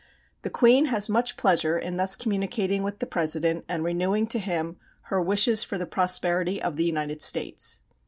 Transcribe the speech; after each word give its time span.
The 0.41 0.49
Queen 0.49 0.85
has 0.85 1.09
much 1.09 1.37
pleasure 1.37 1.77
in 1.77 1.95
thus 1.95 2.15
communicating 2.15 2.81
with 2.81 2.97
the 2.97 3.05
President 3.05 3.65
and 3.69 3.83
renewing 3.83 4.25
to 4.29 4.39
him 4.39 4.77
her 5.11 5.21
wishes 5.21 5.63
for 5.63 5.77
the 5.77 5.85
prosperity 5.85 6.59
of 6.59 6.75
the 6.75 6.85
United 6.85 7.21
States." 7.21 7.81